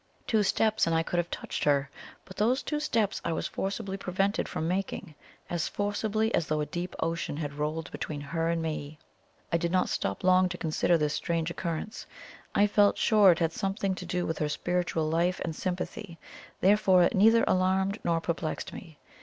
Two 0.25 0.41
steps, 0.41 0.87
and 0.87 0.95
I 0.95 1.03
could 1.03 1.17
have 1.19 1.29
touched 1.29 1.63
her; 1.63 1.91
but 2.25 2.35
those 2.35 2.63
two 2.63 2.79
steps 2.79 3.21
I 3.23 3.33
was 3.33 3.45
forcibly 3.45 3.97
prevented 3.97 4.47
from 4.49 4.67
making 4.67 5.13
as 5.47 5.67
forcibly 5.67 6.33
as 6.33 6.47
though 6.47 6.59
a 6.59 6.65
deep 6.65 6.95
ocean 7.01 7.37
had 7.37 7.53
rolled 7.53 7.91
between 7.91 8.19
her 8.21 8.49
and 8.49 8.63
me. 8.63 8.97
I 9.53 9.57
did 9.57 9.71
not 9.71 9.89
stop 9.89 10.23
long 10.23 10.49
to 10.49 10.57
consider 10.57 10.97
this 10.97 11.13
strange 11.13 11.51
occurrence 11.51 12.07
I 12.55 12.65
felt 12.65 12.97
sure 12.97 13.31
it 13.31 13.37
had 13.37 13.53
something 13.53 13.93
to 13.93 14.05
do 14.07 14.25
with 14.25 14.39
her 14.39 14.49
spiritual 14.49 15.07
life 15.07 15.39
and 15.45 15.55
sympathy, 15.55 16.17
therefore 16.61 17.03
it 17.03 17.13
neither 17.15 17.43
alarmed 17.45 17.99
nor 18.03 18.19
perplexed 18.21 18.73
me. 18.73 18.97